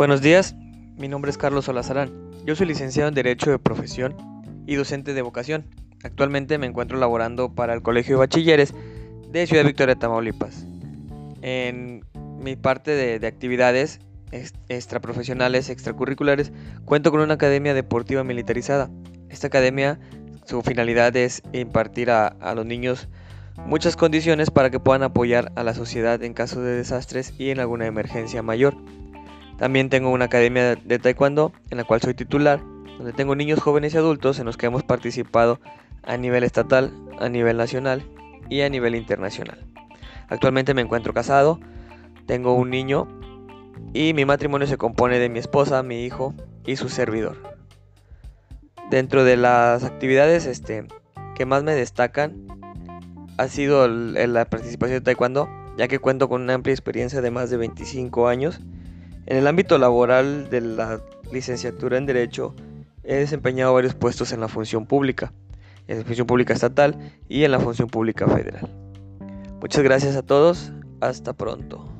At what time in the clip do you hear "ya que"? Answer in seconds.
55.76-55.98